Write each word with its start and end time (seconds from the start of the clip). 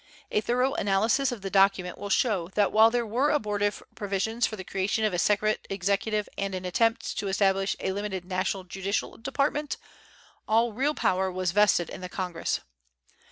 A 0.31 0.41
thorough 0.41 0.73
analysis 0.73 1.31
of 1.31 1.43
the 1.43 1.51
document 1.51 1.95
will 1.95 2.09
show 2.09 2.47
that 2.55 2.71
while 2.71 2.89
there 2.89 3.05
were 3.05 3.29
abortive 3.29 3.83
provisions 3.93 4.47
for 4.47 4.55
the 4.55 4.63
creation 4.63 5.05
of 5.05 5.13
a 5.13 5.19
separate 5.19 5.67
executive 5.69 6.27
and 6.39 6.55
an 6.55 6.65
attempt 6.65 7.19
to 7.19 7.27
establish 7.27 7.75
a 7.79 7.91
limited 7.91 8.25
national 8.25 8.63
judicial 8.63 9.15
department, 9.19 9.77
all 10.47 10.73
real 10.73 10.95
power 10.95 11.31
was 11.31 11.51
vested 11.51 11.87
in 11.87 12.01
the 12.01 12.09
Congress. 12.09 12.61